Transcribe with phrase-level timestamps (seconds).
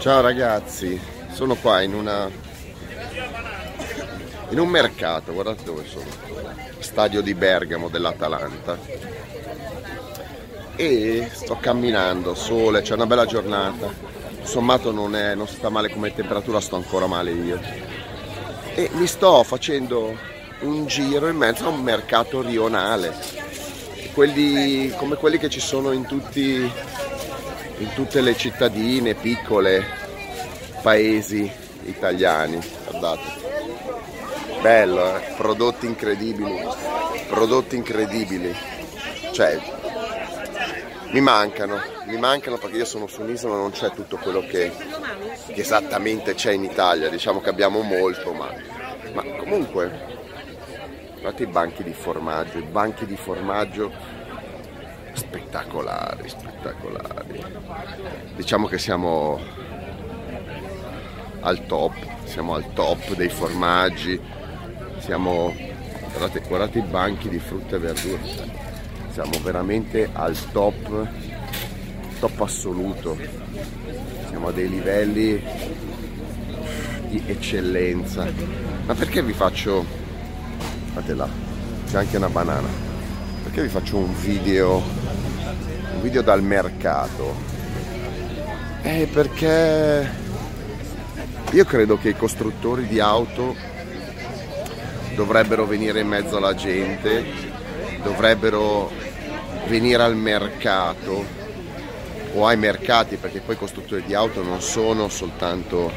[0.00, 0.98] Ciao ragazzi,
[1.30, 2.26] sono qua in una
[4.48, 6.06] in un mercato, guardate dove sono,
[6.78, 8.78] stadio di Bergamo dell'Atalanta.
[10.74, 13.92] E sto camminando, sole, c'è una bella giornata,
[14.42, 17.60] sommato non, è, non sta male come temperatura, sto ancora male io.
[18.74, 20.16] E mi sto facendo
[20.60, 23.14] un giro in mezzo a un mercato rionale,
[24.14, 26.72] quelli, come quelli che ci sono in tutti
[27.80, 29.82] in tutte le cittadine piccole,
[30.82, 31.50] paesi
[31.84, 32.58] italiani.
[32.88, 33.48] Guardate.
[34.60, 35.32] Bello, eh?
[35.36, 36.62] prodotti incredibili,
[37.28, 38.54] prodotti incredibili.
[39.32, 39.58] Cioè,
[41.12, 44.70] mi mancano, mi mancano perché io sono su un'isola non c'è tutto quello che,
[45.46, 47.08] che, esattamente c'è in Italia.
[47.08, 48.52] Diciamo che abbiamo molto, ma,
[49.14, 50.18] ma comunque,
[51.12, 54.18] guardate i banchi di formaggio, i banchi di formaggio
[55.14, 57.44] spettacolari, spettacolari.
[58.36, 59.38] Diciamo che siamo
[61.40, 64.20] al top, siamo al top dei formaggi,
[64.98, 65.54] siamo,
[66.10, 68.20] guardate, guardate i banchi di frutta e verdura,
[69.10, 71.08] siamo veramente al top,
[72.18, 73.16] top assoluto,
[74.28, 75.42] siamo a dei livelli
[77.08, 78.26] di eccellenza.
[78.86, 79.84] Ma perché vi faccio,
[80.92, 81.28] guardate là,
[81.88, 82.68] c'è anche una banana,
[83.42, 84.99] perché vi faccio un video
[86.00, 87.34] un video dal mercato?
[88.80, 90.10] Eh, perché
[91.50, 93.54] io credo che i costruttori di auto
[95.14, 97.22] dovrebbero venire in mezzo alla gente,
[98.02, 98.90] dovrebbero
[99.68, 101.22] venire al mercato
[102.32, 105.92] o ai mercati perché poi i costruttori di auto non sono soltanto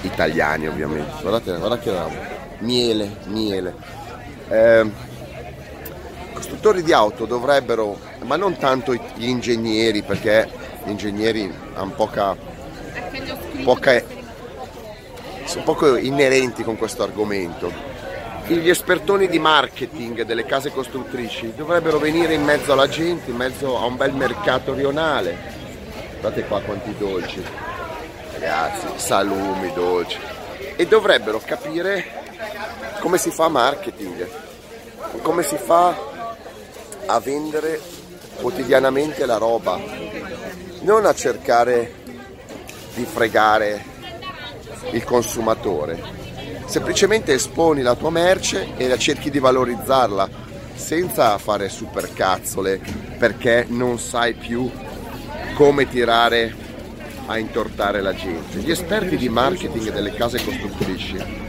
[0.00, 1.20] italiani ovviamente.
[1.20, 1.96] Guardate, guardate che
[2.58, 3.74] miele, miele.
[4.48, 5.10] Eh,
[6.32, 10.48] costruttori di auto dovrebbero, ma non tanto gli ingegneri, perché
[10.84, 12.36] gli ingegneri hanno poca,
[13.64, 14.02] poca
[15.44, 17.90] sono poco inerenti con questo argomento.
[18.46, 23.78] Gli espertoni di marketing delle case costruttrici dovrebbero venire in mezzo alla gente, in mezzo
[23.78, 25.36] a un bel mercato rionale.
[26.20, 27.42] Guardate qua quanti dolci,
[28.32, 30.18] ragazzi, salumi, dolci.
[30.76, 32.04] E dovrebbero capire
[33.00, 34.28] come si fa marketing,
[35.22, 36.10] come si fa
[37.06, 37.80] a vendere
[38.40, 39.78] quotidianamente la roba,
[40.80, 41.94] non a cercare
[42.94, 43.84] di fregare
[44.90, 46.20] il consumatore.
[46.66, 50.28] Semplicemente esponi la tua merce e la cerchi di valorizzarla
[50.74, 52.80] senza fare supercazzole
[53.18, 54.70] perché non sai più
[55.54, 56.54] come tirare
[57.26, 58.58] a intortare la gente.
[58.58, 61.40] Gli esperti di marketing delle case costruttrici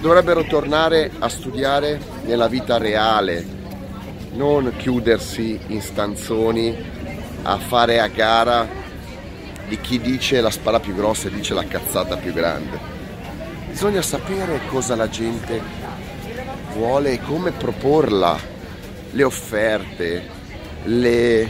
[0.00, 3.57] dovrebbero tornare a studiare nella vita reale
[4.32, 6.76] non chiudersi in stanzoni
[7.42, 8.68] a fare a gara
[9.68, 12.96] di chi dice la spalla più grossa e dice la cazzata più grande.
[13.68, 15.60] Bisogna sapere cosa la gente
[16.74, 18.38] vuole e come proporla,
[19.10, 20.26] le offerte,
[20.84, 21.48] le,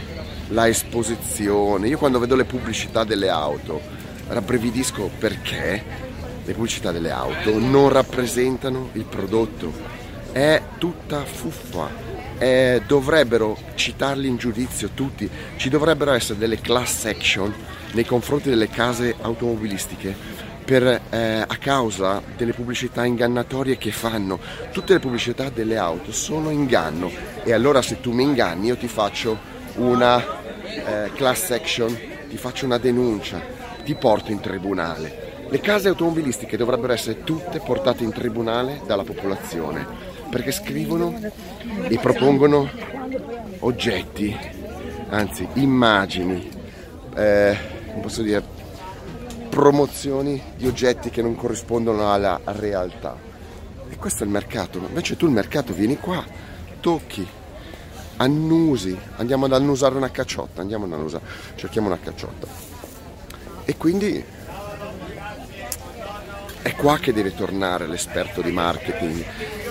[0.49, 1.87] la esposizione.
[1.87, 3.81] Io quando vedo le pubblicità delle auto
[4.27, 5.83] rabbrividisco perché
[6.43, 9.71] le pubblicità delle auto non rappresentano il prodotto.
[10.31, 12.08] È tutta fuffa
[12.39, 17.53] eh, dovrebbero citarli in giudizio tutti, ci dovrebbero essere delle class action
[17.91, 20.15] nei confronti delle case automobilistiche
[20.63, 24.39] per, eh, a causa delle pubblicità ingannatorie che fanno.
[24.71, 27.11] Tutte le pubblicità delle auto sono inganno
[27.43, 29.37] e allora se tu mi inganni io ti faccio
[29.75, 30.23] una
[30.63, 31.97] eh, class action,
[32.29, 33.41] ti faccio una denuncia,
[33.83, 35.27] ti porto in tribunale.
[35.49, 41.19] Le case automobilistiche dovrebbero essere tutte portate in tribunale dalla popolazione perché scrivono
[41.87, 42.69] e propongono
[43.59, 44.35] oggetti,
[45.09, 46.49] anzi immagini,
[47.15, 47.57] eh,
[48.01, 48.43] posso dire,
[49.49, 53.17] promozioni di oggetti che non corrispondono alla realtà.
[53.89, 56.23] E questo è il mercato, invece tu il mercato vieni qua,
[56.79, 57.27] tocchi,
[58.17, 61.23] annusi, andiamo ad annusare una cacciotta, andiamo ad annusare,
[61.55, 62.47] cerchiamo una cacciotta.
[63.65, 64.23] E quindi
[66.61, 69.23] è qua che deve tornare l'esperto di marketing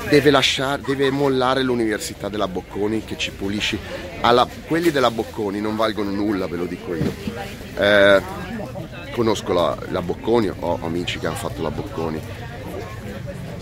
[0.08, 3.78] deve, lasciare, deve mollare l'università della Bocconi che ci pulisce.
[4.20, 7.12] Alla, quelli della Bocconi non valgono nulla, ve lo dico io.
[7.76, 8.22] Eh,
[9.12, 12.20] conosco la, la Bocconi, ho amici che hanno fatto la Bocconi.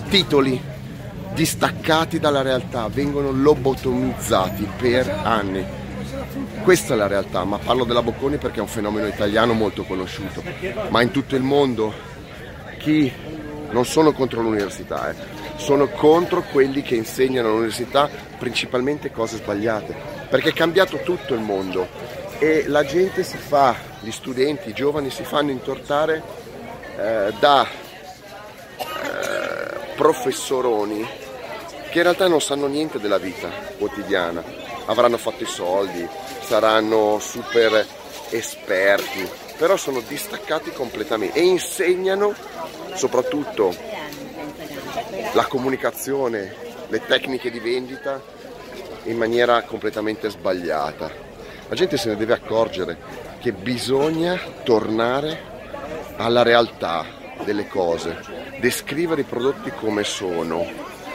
[0.09, 0.75] Titoli
[1.35, 5.65] distaccati dalla realtà, vengono lobotomizzati per anni.
[6.63, 10.43] Questa è la realtà, ma parlo della Bocconi perché è un fenomeno italiano molto conosciuto,
[10.89, 11.93] ma in tutto il mondo
[12.79, 13.13] chi
[13.71, 15.15] non sono contro l'università, eh,
[15.57, 18.09] sono contro quelli che insegnano all'università
[18.39, 19.95] principalmente cose sbagliate,
[20.29, 22.15] perché è cambiato tutto il mondo.
[22.39, 26.23] e la gente si fa, gli studenti, i giovani si fanno intortare
[26.99, 27.67] eh, da
[28.77, 31.07] eh, professoroni
[31.91, 33.49] che in realtà non sanno niente della vita
[33.79, 34.45] quotidiana,
[34.85, 36.07] avranno fatto i soldi,
[36.43, 37.87] saranno super
[38.29, 39.27] esperti,
[39.57, 42.35] però sono distaccati completamente e insegnano
[42.93, 43.75] soprattutto
[45.37, 46.55] la comunicazione,
[46.89, 48.23] le tecniche di vendita
[49.05, 51.11] in maniera completamente sbagliata.
[51.69, 52.97] La gente se ne deve accorgere
[53.39, 55.39] che bisogna tornare
[56.17, 57.05] alla realtà
[57.45, 58.19] delle cose,
[58.61, 60.67] descrivere i prodotti come sono.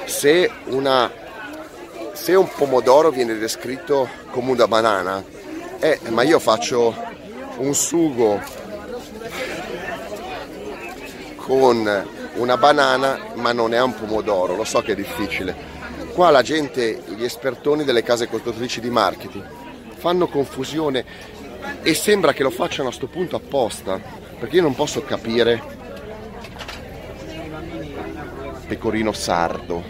[0.05, 1.11] Se, una,
[2.13, 5.23] se un pomodoro viene descritto come una banana,
[5.79, 6.95] eh, ma io faccio
[7.57, 8.39] un sugo
[11.37, 15.79] con una banana ma non è un pomodoro, lo so che è difficile.
[16.13, 19.45] Qua la gente, gli espertoni delle case costruttrici di marketing
[19.95, 21.05] fanno confusione
[21.81, 23.99] e sembra che lo facciano a questo punto apposta,
[24.39, 25.79] perché io non posso capire
[28.67, 29.83] pecorino sardo,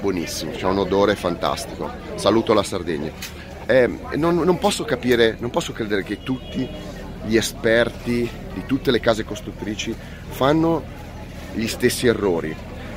[0.00, 3.10] buonissimo, c'è un odore fantastico, saluto la Sardegna.
[3.66, 6.68] Eh, non, non, posso capire, non posso credere che tutti
[7.24, 9.94] gli esperti di tutte le case costruttrici
[10.28, 11.00] fanno
[11.54, 12.54] gli stessi errori.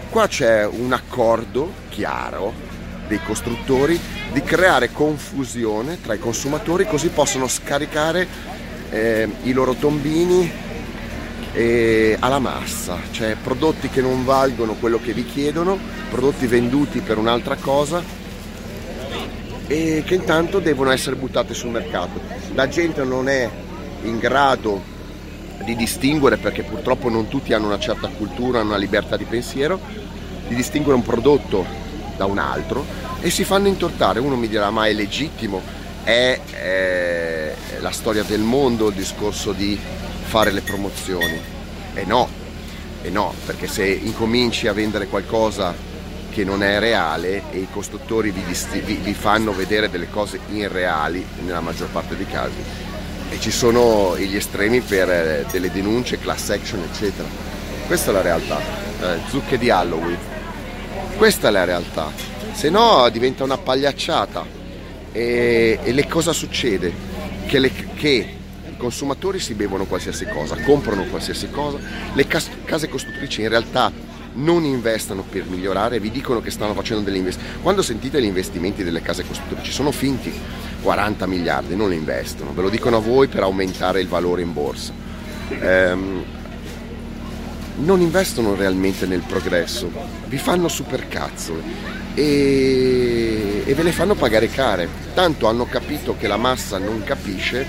[0.09, 2.53] Qua c'è un accordo chiaro
[3.07, 3.99] dei costruttori
[4.31, 8.27] di creare confusione tra i consumatori così possono scaricare
[8.89, 10.63] eh, i loro tombini
[12.19, 15.79] alla massa, cioè prodotti che non valgono quello che vi chiedono,
[16.09, 18.03] prodotti venduti per un'altra cosa
[19.67, 22.19] e che intanto devono essere buttati sul mercato.
[22.55, 23.49] La gente non è
[24.03, 24.93] in grado
[25.63, 29.79] di distinguere, perché purtroppo non tutti hanno una certa cultura, una libertà di pensiero,
[30.47, 31.65] di distinguere un prodotto
[32.17, 32.85] da un altro
[33.21, 34.19] e si fanno intortare.
[34.19, 35.61] Uno mi dirà ma è legittimo,
[36.03, 39.79] è, è la storia del mondo il discorso di
[40.23, 41.39] fare le promozioni.
[41.93, 42.27] E no,
[43.01, 45.73] e no, perché se incominci a vendere qualcosa
[46.31, 50.39] che non è reale e i costruttori vi, disti- vi, vi fanno vedere delle cose
[50.51, 52.85] irreali nella maggior parte dei casi
[53.29, 57.27] e ci sono gli estremi per eh, delle denunce, class action eccetera.
[57.87, 60.17] Questa è la realtà, eh, zucche di Halloween.
[61.17, 62.11] Questa è la realtà,
[62.51, 64.45] se no diventa una pagliacciata
[65.11, 66.91] e, e le cosa succede?
[67.45, 68.27] Che, le, che,
[68.67, 71.77] i consumatori si bevono qualsiasi cosa, comprano qualsiasi cosa,
[72.13, 73.91] le cas- case costruttrici in realtà
[74.35, 77.61] non investono per migliorare, vi dicono che stanno facendo degli investimenti.
[77.61, 80.33] Quando sentite gli investimenti delle case costruttrici sono finti,
[80.85, 84.93] 40 miliardi, non investono, ve lo dicono a voi per aumentare il valore in borsa.
[85.49, 86.23] Ehm,
[87.77, 89.91] non investono realmente nel progresso,
[90.27, 91.63] vi fanno supercazzole
[92.13, 94.87] e, e ve le fanno pagare care.
[95.15, 97.65] Tanto hanno capito che la massa non capisce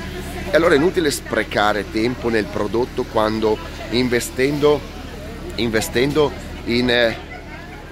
[0.51, 3.57] e allora è inutile sprecare tempo nel prodotto quando
[3.93, 4.79] investendo,
[5.55, 6.31] investendo
[6.67, 7.17] in, eh,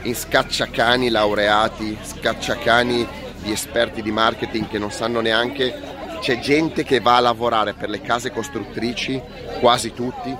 [0.02, 5.72] in scacciacani laureati, scacciacani di esperti di marketing che non sanno neanche,
[6.20, 9.20] c'è gente che va a lavorare per le case costruttrici,
[9.60, 10.34] quasi tutti,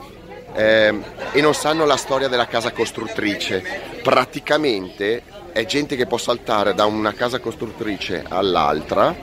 [0.55, 0.99] eh,
[1.33, 3.63] e non sanno la storia della casa costruttrice.
[4.03, 5.23] Praticamente
[5.53, 9.15] è gente che può saltare da una casa costruttrice all'altra,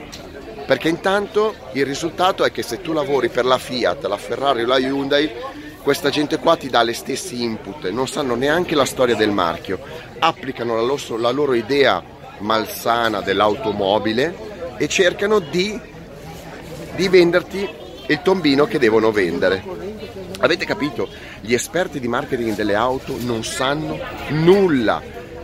[0.64, 4.66] perché intanto il risultato è che se tu lavori per la Fiat, la Ferrari o
[4.66, 5.30] la Hyundai,
[5.82, 9.80] questa gente qua ti dà le stesse input, non sanno neanche la storia del marchio,
[10.20, 12.11] applicano la loro, la loro idea
[12.42, 15.80] malsana dell'automobile e cercano di,
[16.94, 17.68] di venderti
[18.06, 19.62] il tombino che devono vendere.
[20.40, 21.08] Avete capito?
[21.40, 23.98] Gli esperti di marketing delle auto non sanno
[24.30, 25.00] nulla.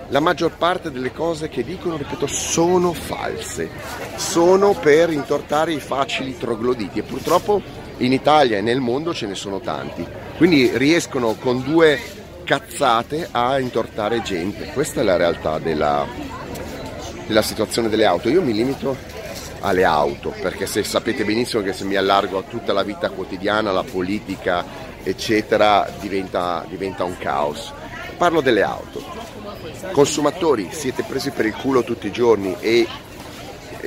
[0.08, 3.70] La maggior parte delle cose che dicono, ripeto, sono false.
[4.16, 7.62] Sono per intortare i facili trogloditi e purtroppo
[7.98, 10.06] in Italia e nel mondo ce ne sono tanti.
[10.36, 12.00] Quindi riescono con due
[12.44, 14.70] cazzate a intortare gente.
[14.72, 16.06] Questa è la realtà della,
[17.28, 18.28] della situazione delle auto.
[18.28, 18.96] Io mi limito
[19.60, 23.70] alle auto, perché se sapete benissimo che se mi allargo a tutta la vita quotidiana,
[23.70, 24.64] la politica,
[25.02, 27.72] eccetera, diventa, diventa un caos.
[28.16, 29.02] Parlo delle auto.
[29.92, 32.86] Consumatori, siete presi per il culo tutti i giorni e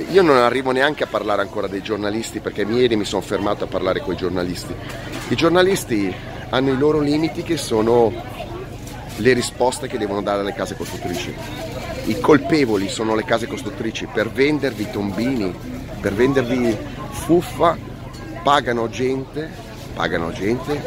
[0.10, 3.68] io non arrivo neanche a parlare ancora dei giornalisti perché ieri mi sono fermato a
[3.68, 4.74] parlare con i giornalisti.
[5.30, 6.14] I giornalisti
[6.50, 8.14] hanno i loro limiti che sono
[9.18, 11.71] le risposte che devono dare alle case costruttrici.
[12.06, 15.54] I colpevoli sono le case costruttrici per vendervi tombini,
[16.00, 16.76] per vendervi
[17.10, 17.78] fuffa,
[18.44, 19.50] pagano gente,
[19.94, 20.82] pagano gente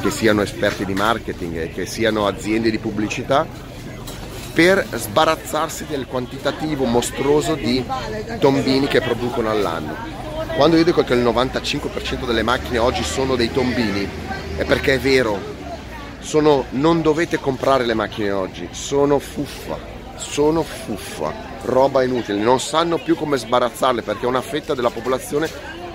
[0.00, 3.46] che siano esperti di marketing, che siano aziende di pubblicità
[4.52, 7.84] per sbarazzarsi del quantitativo mostruoso di
[8.38, 9.94] tombini che producono all'anno.
[10.56, 14.08] Quando io dico che il 95% delle macchine oggi sono dei tombini,
[14.56, 15.58] è perché è vero.
[16.18, 19.78] Sono, non dovete comprare le macchine oggi, sono fuffa,
[20.20, 25.50] sono fuffa, roba inutile, non sanno più come sbarazzarle perché una fetta della popolazione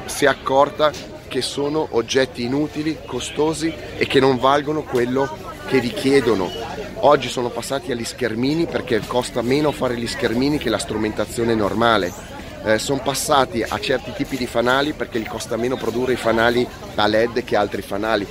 [0.06, 0.92] si è accorta
[1.28, 5.30] che sono oggetti inutili, costosi e che non valgono quello
[5.68, 6.50] che richiedono.
[7.00, 12.12] Oggi sono passati agli schermini perché costa meno fare gli schermini che la strumentazione normale.
[12.64, 16.68] Eh, sono passati a certi tipi di fanali perché gli costa meno produrre i fanali
[16.96, 18.26] a LED che altri fanali.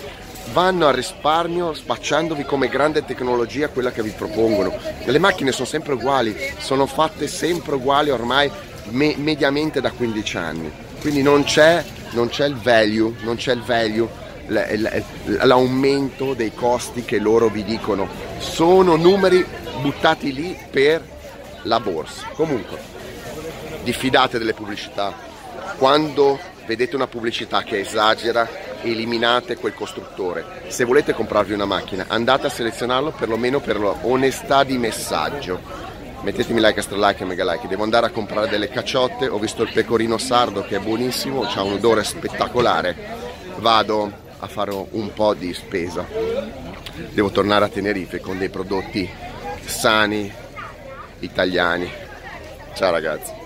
[0.52, 4.72] Vanno a risparmio spacciandovi come grande tecnologia quella che vi propongono.
[5.04, 8.50] Le macchine sono sempre uguali, sono fatte sempre uguali ormai
[8.90, 10.70] me- mediamente da 15 anni.
[11.00, 17.18] Quindi non c'è, non c'è il value, non c'è il value l'aumento dei costi che
[17.18, 18.08] loro vi dicono.
[18.38, 19.44] Sono numeri
[19.80, 21.02] buttati lì per
[21.62, 22.28] la borsa.
[22.34, 22.78] Comunque,
[23.82, 25.14] diffidate delle pubblicità.
[25.78, 28.48] Quando vedete una pubblicità che esagera,
[28.84, 30.62] eliminate quel costruttore.
[30.68, 35.60] Se volete comprarvi una macchina, andate a selezionarlo perlomeno per l'onestà di messaggio.
[36.22, 37.68] Mettetemi like, extra like e mega like.
[37.68, 39.28] Devo andare a comprare delle cacciotte.
[39.28, 42.96] Ho visto il pecorino sardo che è buonissimo, ha un odore spettacolare.
[43.56, 46.06] Vado a fare un po' di spesa.
[47.10, 49.08] Devo tornare a Tenerife con dei prodotti
[49.64, 50.32] sani,
[51.20, 51.90] italiani.
[52.74, 53.43] Ciao ragazzi.